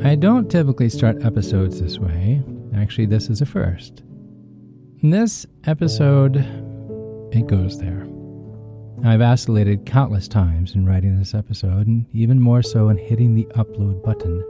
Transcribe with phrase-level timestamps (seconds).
[0.00, 2.42] I don't typically start episodes this way.
[2.74, 4.02] Actually, this is a first.
[5.02, 6.36] In this episode,
[7.32, 8.06] it goes there.
[9.04, 13.46] I've vacillated countless times in writing this episode, and even more so in hitting the
[13.56, 14.44] upload button.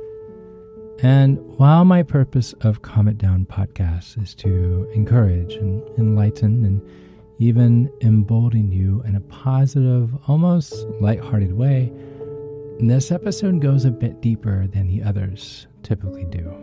[1.02, 6.82] And while my purpose of Calm It Down podcast is to encourage and enlighten and
[7.38, 11.92] even embolden you in a positive, almost lighthearted way,
[12.78, 16.54] this episode goes a bit deeper than the others typically do.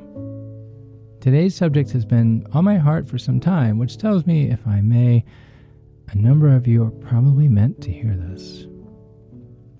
[1.21, 4.81] Today's subject has been on my heart for some time, which tells me, if I
[4.81, 5.25] may,
[6.09, 8.65] a number of you are probably meant to hear this.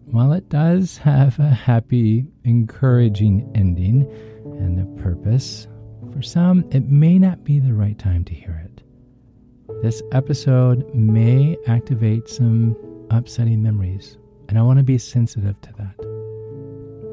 [0.06, 4.10] While it does have a happy, encouraging ending
[4.60, 5.68] and a purpose,
[6.12, 8.84] for some it may not be the right time to hear it.
[9.82, 12.76] This episode may activate some
[13.12, 14.18] upsetting memories,
[14.50, 16.09] and I want to be sensitive to that.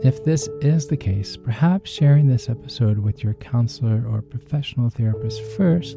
[0.07, 5.43] If this is the case, perhaps sharing this episode with your counselor or professional therapist
[5.57, 5.97] first,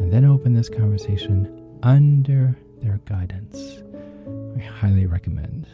[0.00, 3.82] and then open this conversation under their guidance.
[4.56, 5.66] I highly recommend.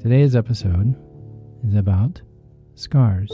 [0.00, 0.96] Today's episode
[1.68, 2.22] is about
[2.76, 3.30] scars.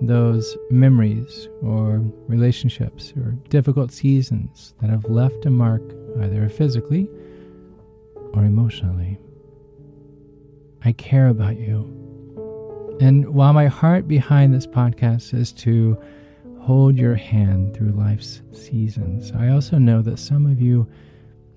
[0.00, 5.82] Those memories or relationships or difficult seasons that have left a mark
[6.22, 7.06] either physically
[8.32, 9.18] or emotionally.
[10.84, 11.92] I care about you.
[13.00, 16.00] And while my heart behind this podcast is to
[16.60, 20.88] hold your hand through life's seasons, I also know that some of you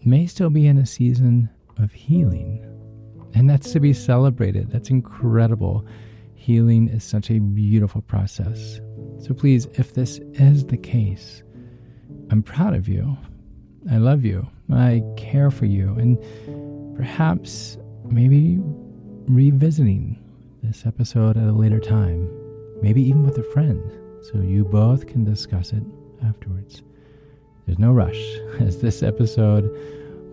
[0.03, 2.65] may still be in a season of healing.
[3.35, 4.71] And that's to be celebrated.
[4.71, 5.85] That's incredible.
[6.35, 8.81] Healing is such a beautiful process.
[9.19, 11.43] So please, if this is the case,
[12.31, 13.17] I'm proud of you.
[13.91, 14.47] I love you.
[14.71, 15.95] I care for you.
[15.95, 16.17] And
[16.95, 18.59] perhaps, maybe
[19.29, 20.17] revisiting
[20.63, 22.27] this episode at a later time,
[22.81, 23.79] maybe even with a friend,
[24.23, 25.83] so you both can discuss it
[26.25, 26.81] afterwards.
[27.65, 28.19] There's no rush,
[28.59, 29.69] as this episode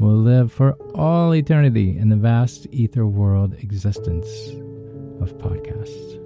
[0.01, 4.27] will live for all eternity in the vast ether world existence
[5.21, 6.23] of podcasts.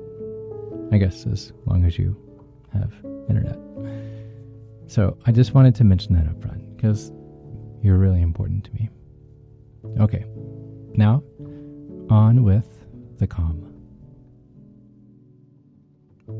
[0.92, 2.16] I guess as long as you
[2.72, 2.92] have
[3.28, 3.58] internet.
[4.86, 7.10] So I just wanted to mention that up front because
[7.82, 8.90] you're really important to me.
[9.98, 10.24] Okay,
[10.94, 11.22] now
[12.10, 12.66] on with
[13.18, 13.66] the calm.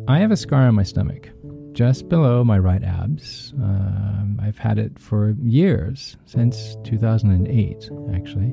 [0.09, 1.31] I have a scar on my stomach,
[1.73, 3.53] just below my right abs.
[3.57, 8.53] Um, I've had it for years, since 2008, actually.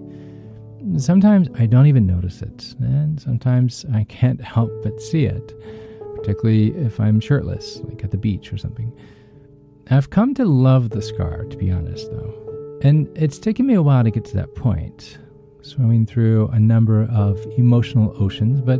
[0.97, 5.53] Sometimes I don't even notice it, and sometimes I can't help but see it,
[6.15, 8.91] particularly if I'm shirtless, like at the beach or something.
[9.89, 12.79] I've come to love the scar, to be honest, though.
[12.83, 15.17] And it's taken me a while to get to that point,
[15.61, 18.79] swimming through a number of emotional oceans, but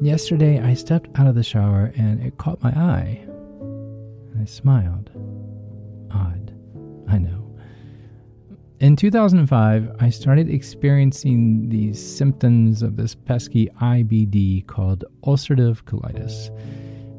[0.00, 3.20] yesterday I stepped out of the shower and it caught my eye.
[4.40, 5.10] I smiled.
[6.10, 6.52] Odd,
[7.08, 7.42] I know.
[8.80, 16.50] In 2005, I started experiencing these symptoms of this pesky IBD called ulcerative colitis.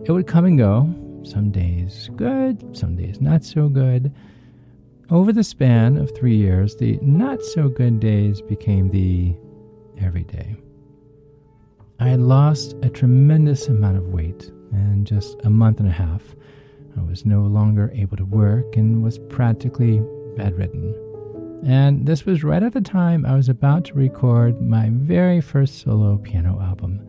[0.06, 4.14] It would come and go, some days good, some days not so good.
[5.14, 9.36] Over the span of three years, the not so good days became the
[10.04, 10.58] everyday.
[12.00, 16.24] I had lost a tremendous amount of weight in just a month and a half.
[16.98, 20.02] I was no longer able to work and was practically
[20.36, 20.96] bedridden.
[21.64, 25.82] And this was right at the time I was about to record my very first
[25.82, 27.00] solo piano album.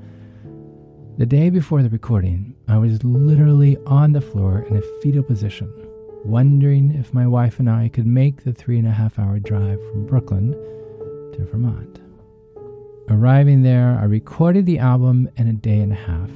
[1.17, 5.73] The day before the recording, I was literally on the floor in a fetal position,
[6.25, 9.79] wondering if my wife and I could make the three and a half hour drive
[9.91, 12.01] from Brooklyn to Vermont.
[13.11, 16.31] Arriving there, I recorded the album in a day and a half.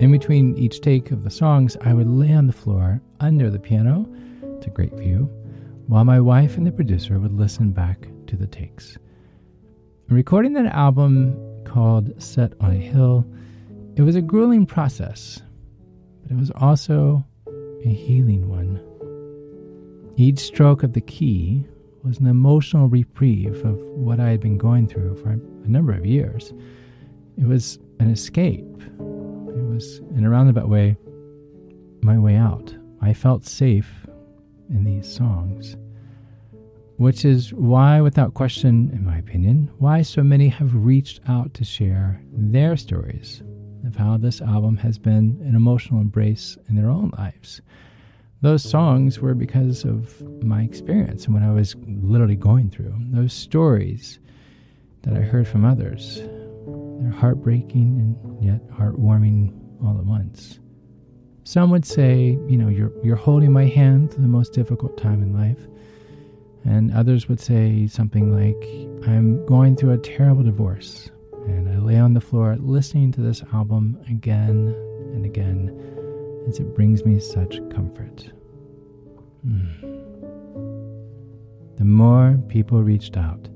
[0.00, 3.58] In between each take of the songs, I would lay on the floor under the
[3.58, 4.06] piano,
[4.56, 5.28] it's a great view,
[5.86, 8.96] while my wife and the producer would listen back to the takes.
[10.08, 13.26] recording that album called Set on a Hill,
[13.96, 15.42] it was a grueling process,
[16.22, 17.22] but it was also
[17.84, 18.87] a healing one.
[20.20, 21.64] Each stroke of the key
[22.02, 26.04] was an emotional reprieve of what I had been going through for a number of
[26.04, 26.52] years.
[27.36, 28.82] It was an escape.
[28.98, 30.96] It was, in a roundabout way,
[32.02, 32.74] my way out.
[33.00, 34.08] I felt safe
[34.68, 35.76] in these songs.
[36.96, 41.64] Which is why, without question, in my opinion, why so many have reached out to
[41.64, 43.44] share their stories
[43.86, 47.62] of how this album has been an emotional embrace in their own lives
[48.40, 52.94] those songs were because of my experience and what I was literally going through.
[53.10, 54.20] Those stories
[55.02, 56.20] that I heard from others,
[57.00, 59.52] They're heartbreaking and yet heartwarming
[59.84, 60.60] all at once.
[61.44, 65.22] Some would say, you know, you're, you're holding my hand through the most difficult time
[65.22, 65.58] in life.
[66.64, 71.10] And others would say something like, I'm going through a terrible divorce.
[71.46, 74.74] And I lay on the floor listening to this album again
[75.14, 75.97] and again
[76.48, 78.30] as it brings me such comfort.
[79.46, 79.98] Mm.
[81.76, 83.48] The more people reached out,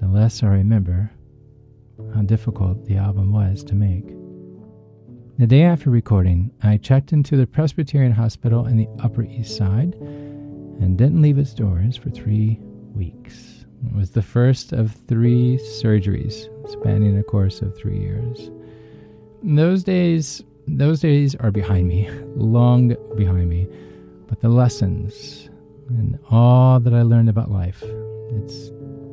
[0.00, 1.10] the less I remember
[2.14, 4.08] how difficult the album was to make.
[5.38, 9.94] The day after recording, I checked into the Presbyterian Hospital in the Upper East Side
[9.94, 12.58] and didn't leave its doors for three
[12.94, 13.66] weeks.
[13.86, 18.50] It was the first of three surgeries spanning a course of three years.
[19.42, 23.68] In those days, those days are behind me, long behind me.
[24.26, 25.50] But the lessons
[25.88, 27.82] and all that I learned about life,
[28.30, 28.70] its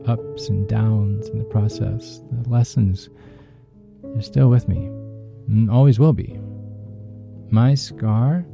[0.07, 3.09] ups and downs in the process, the lessons,
[4.03, 4.89] they're still with me
[5.47, 6.39] and always will be.
[7.49, 8.45] My scar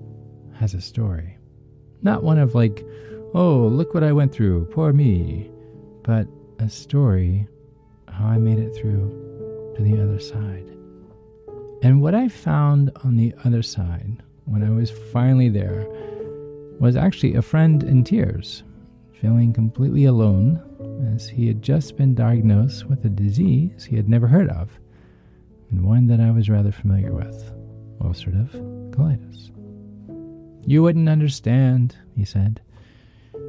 [0.56, 1.38] has a story.
[2.02, 2.86] Not one of like,
[3.34, 5.50] oh, look what I went through, poor me,
[6.04, 6.28] but
[6.60, 7.48] a story
[8.08, 10.77] how I made it through to the other side.
[11.84, 15.86] And what I found on the other side, when I was finally there,
[16.80, 18.64] was actually a friend in tears,
[19.14, 20.62] feeling completely alone
[21.16, 24.70] as he had just been diagnosed with a disease he had never heard of,
[25.70, 27.52] and one that I was rather familiar with
[28.02, 28.52] ulcerative
[28.92, 29.52] colitis.
[30.66, 32.62] You wouldn't understand, he said.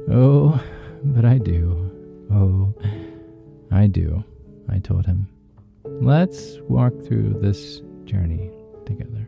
[0.09, 0.61] Oh,
[1.03, 1.91] but I do.
[2.31, 2.73] Oh,
[3.71, 4.23] I do,
[4.69, 5.27] I told him.
[5.83, 8.49] Let's walk through this journey
[8.85, 9.27] together.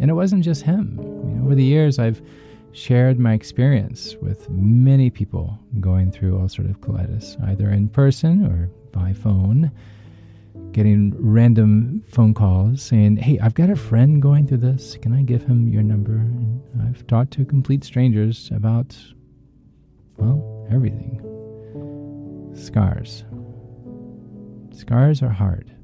[0.00, 0.98] And it wasn't just him.
[1.44, 2.22] Over the years, I've
[2.72, 9.12] shared my experience with many people going through ulcerative colitis, either in person or by
[9.12, 9.70] phone,
[10.72, 14.96] getting random phone calls saying, Hey, I've got a friend going through this.
[15.02, 16.12] Can I give him your number?
[16.12, 18.96] And I've talked to complete strangers about,
[20.16, 21.20] well, everything.
[22.54, 23.24] Scars.
[24.72, 25.74] Scars are hard,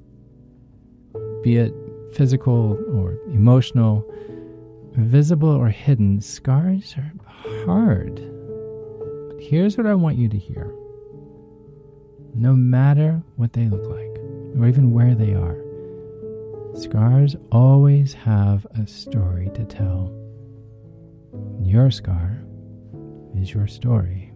[1.45, 1.75] be it
[2.15, 4.11] physical or emotional
[4.93, 7.13] visible or hidden, scars are
[7.67, 8.17] hard.
[9.29, 10.75] But here's what I want you to hear
[12.35, 14.19] no matter what they look like,
[14.59, 15.57] or even where they are,
[16.75, 20.13] scars always have a story to tell.
[21.61, 22.43] Your scar
[23.37, 24.33] is your story.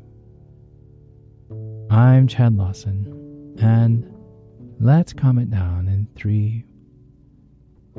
[1.90, 4.08] I'm Chad Lawson, and
[4.78, 6.64] let's calm it down in three,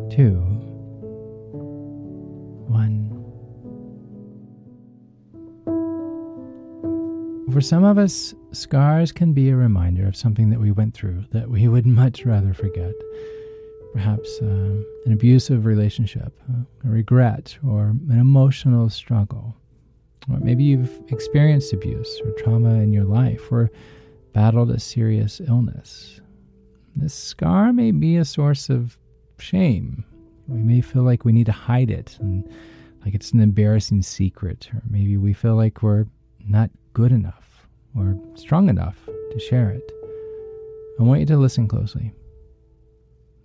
[0.09, 0.35] two,
[2.67, 3.09] one.
[7.51, 11.25] For some of us, scars can be a reminder of something that we went through
[11.31, 12.93] that we would much rather forget.
[13.93, 14.45] Perhaps uh,
[15.05, 16.39] an abusive relationship,
[16.85, 19.55] a regret, or an emotional struggle.
[20.29, 23.71] Or maybe you've experienced abuse or trauma in your life or
[24.33, 26.21] battled a serious illness.
[26.95, 28.97] This scar may be a source of
[29.39, 30.03] shame
[30.49, 32.43] we may feel like we need to hide it and
[33.05, 36.05] like it's an embarrassing secret, or maybe we feel like we're
[36.45, 39.91] not good enough or strong enough to share it.
[40.99, 42.11] I want you to listen closely.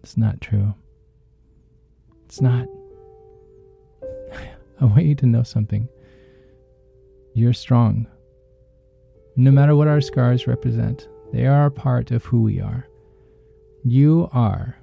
[0.03, 0.75] It's not true.
[2.25, 2.67] It's not.
[4.81, 5.89] I want you to know something.
[7.35, 8.07] You're strong.
[9.37, 12.89] No matter what our scars represent, they are a part of who we are.
[13.85, 14.77] You are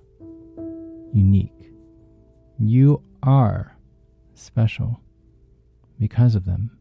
[1.13, 1.71] unique.
[2.59, 3.77] You are
[4.33, 5.01] special
[5.99, 6.77] because of them.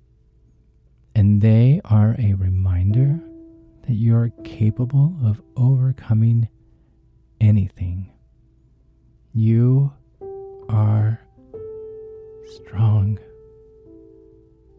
[1.14, 3.20] And they are a reminder
[3.87, 6.49] that you're capable of overcoming
[7.40, 8.12] anything.
[9.32, 9.92] You
[10.68, 11.20] are
[12.56, 13.18] strong.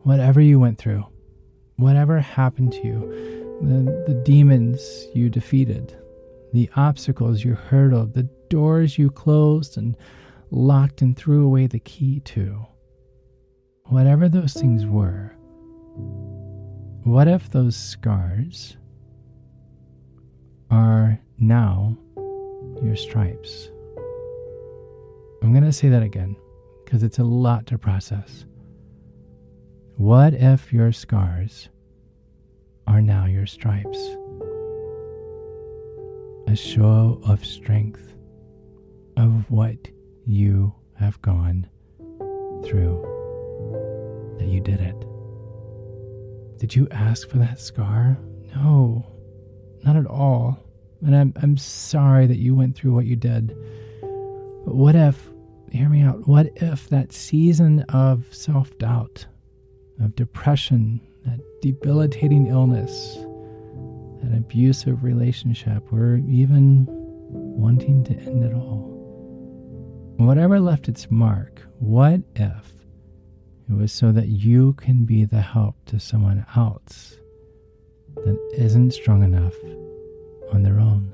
[0.02, 1.06] Whatever you went through,
[1.76, 5.96] whatever happened to you, the, the demons you defeated,
[6.54, 9.96] the obstacles you hurdled, the doors you closed, and
[10.52, 12.64] locked and threw away the key to.
[13.86, 15.34] Whatever those things were,
[17.04, 18.78] what if those scars
[20.70, 21.98] are now
[22.84, 23.70] your stripes?
[25.42, 26.36] I'm going to say that again
[26.84, 28.46] because it's a lot to process.
[29.96, 31.70] What if your scars
[32.88, 34.00] are now your stripes?
[36.48, 38.12] A show of strength
[39.22, 39.78] of what
[40.26, 41.68] you have gone
[42.66, 44.96] through, that you did it.
[46.58, 48.18] Did you ask for that scar?
[48.56, 49.06] No,
[49.84, 50.60] not at all.
[51.06, 53.50] And I'm, I'm sorry that you went through what you did.
[54.66, 55.30] But what if,
[55.72, 59.28] hear me out, what if that season of self doubt,
[60.00, 63.16] of depression, that debilitating illness,
[64.24, 68.91] that abusive relationship, or even wanting to end it all,
[70.28, 72.72] whatever left its mark, what if
[73.70, 77.18] it was so that you can be the help to someone else
[78.16, 79.56] that isn't strong enough
[80.52, 81.14] on their own?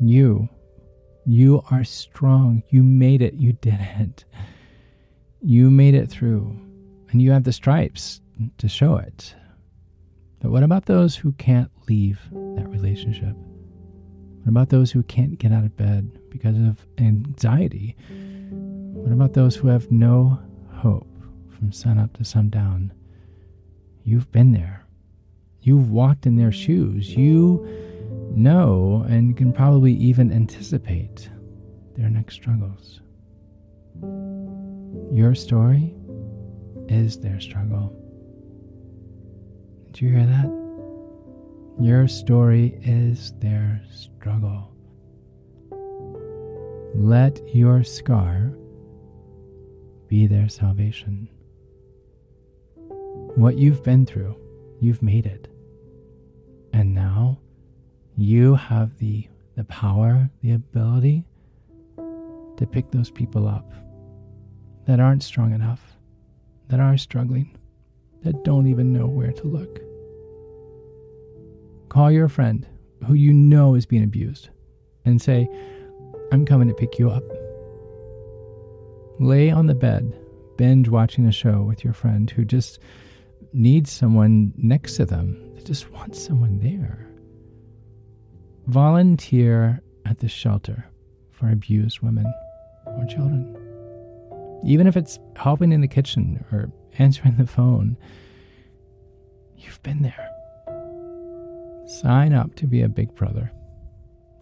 [0.00, 0.48] You,
[1.26, 2.62] you are strong.
[2.70, 3.34] You made it.
[3.34, 4.24] You did it.
[5.42, 6.58] You made it through,
[7.10, 8.20] and you have the stripes
[8.56, 9.34] to show it.
[10.40, 13.36] But what about those who can't leave that relationship?
[14.48, 17.94] What about those who can't get out of bed because of anxiety?
[18.48, 20.40] What about those who have no
[20.72, 21.06] hope
[21.50, 22.94] from sun up to sundown?
[24.04, 24.86] You've been there.
[25.60, 27.14] You've walked in their shoes.
[27.14, 27.68] You
[28.30, 31.28] know and can probably even anticipate
[31.98, 33.02] their next struggles.
[35.12, 35.94] Your story
[36.88, 37.94] is their struggle.
[39.88, 40.67] Did you hear that?
[41.80, 44.74] Your story is their struggle.
[46.96, 48.52] Let your scar
[50.08, 51.28] be their salvation.
[53.36, 54.34] What you've been through,
[54.80, 55.46] you've made it.
[56.72, 57.38] And now
[58.16, 61.24] you have the, the power, the ability
[61.96, 63.72] to pick those people up
[64.86, 65.96] that aren't strong enough,
[66.70, 67.56] that are struggling,
[68.24, 69.87] that don't even know where to look.
[71.88, 72.66] Call your friend
[73.06, 74.50] who you know is being abused
[75.04, 75.48] and say,
[76.32, 77.24] I'm coming to pick you up.
[79.18, 80.14] Lay on the bed,
[80.56, 82.78] binge watching a show with your friend who just
[83.52, 87.06] needs someone next to them, that just wants someone there.
[88.66, 90.86] Volunteer at the shelter
[91.30, 92.30] for abused women
[92.86, 93.56] or children.
[94.64, 97.96] Even if it's helping in the kitchen or answering the phone,
[99.56, 100.28] you've been there.
[101.88, 103.50] Sign up to be a big brother.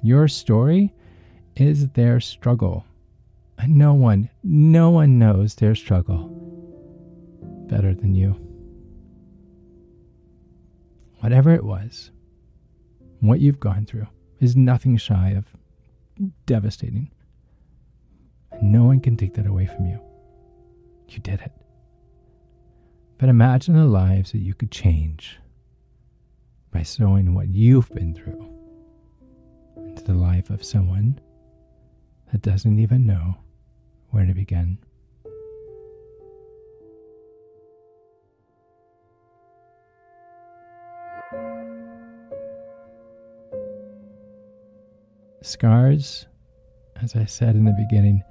[0.03, 0.93] Your story
[1.55, 2.85] is their struggle.
[3.57, 6.29] And no one, no one knows their struggle
[7.69, 8.33] better than you.
[11.21, 12.11] Whatever it was,
[13.21, 14.09] what you've gone through
[14.41, 15.47] is nothing shy of
[16.47, 17.13] devastating.
[18.61, 20.01] No one can take that away from you.
[21.09, 21.53] You did it.
[23.19, 25.39] But imagine the lives that you could change
[26.77, 28.47] by sowing what you've been through
[29.79, 31.19] into the life of someone
[32.31, 33.35] that doesn't even know
[34.11, 34.77] where to begin.
[45.41, 46.27] Scars,
[47.03, 48.23] as I said in the beginning,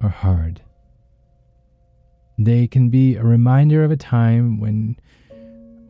[0.00, 0.62] are hard.
[2.38, 4.94] They can be a reminder of a time when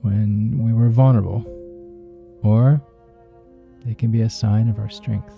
[0.02, 1.44] when we were vulnerable,
[2.42, 2.80] or
[3.84, 5.34] they can be a sign of our strength.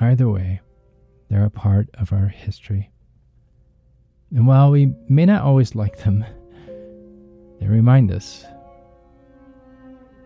[0.00, 0.60] Either way,
[1.28, 2.90] they're a part of our history.
[4.30, 6.24] And while we may not always like them,
[7.60, 8.44] they remind us,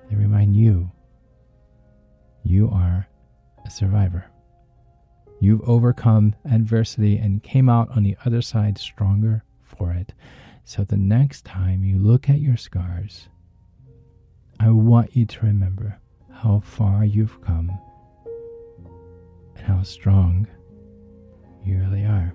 [0.09, 0.91] they remind you,
[2.43, 3.07] you are
[3.67, 4.25] a survivor.
[5.41, 10.15] You've overcome adversity and came out on the other side stronger for it.
[10.69, 13.29] So the next time you look at your scars,
[14.61, 15.99] I want you to remember
[16.31, 17.73] how far you've come
[19.57, 20.47] and how strong
[21.65, 22.35] you really are.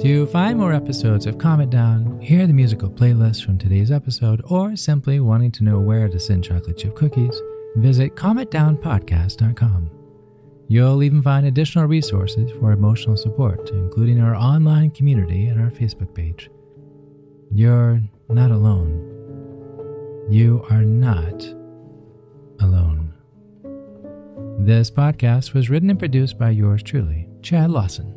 [0.00, 4.40] To find more episodes of Calm It Down, hear the musical playlist from today's episode,
[4.46, 7.38] or simply wanting to know where to send chocolate chip cookies,
[7.76, 9.90] visit calmitdownpodcast.com.
[10.68, 16.14] You'll even find additional resources for emotional support, including our online community and our Facebook
[16.14, 16.50] page.
[17.52, 19.10] You're not alone.
[20.30, 21.42] You are not
[22.60, 23.12] alone.
[24.58, 28.14] This podcast was written and produced by yours truly, Chad Lawson,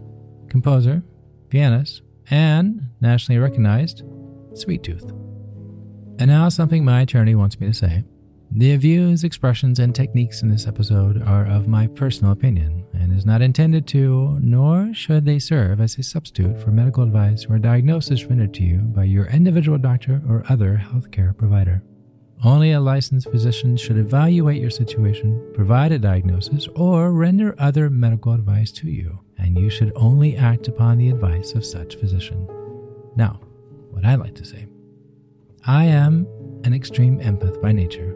[0.48, 1.04] composer,
[1.50, 4.04] pianist, and nationally recognized
[4.54, 5.12] Sweet Tooth.
[6.20, 8.04] And now, something my attorney wants me to say.
[8.58, 13.24] The views, expressions, and techniques in this episode are of my personal opinion and is
[13.24, 18.26] not intended to, nor should they serve as a substitute for medical advice or diagnosis
[18.26, 21.84] rendered to you by your individual doctor or other healthcare provider.
[22.44, 28.34] Only a licensed physician should evaluate your situation, provide a diagnosis, or render other medical
[28.34, 32.48] advice to you, and you should only act upon the advice of such physician.
[33.16, 33.40] Now,
[33.92, 34.66] what I like to say
[35.68, 36.26] I am
[36.64, 38.16] an extreme empath by nature,